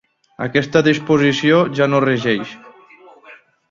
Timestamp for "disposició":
0.87-1.61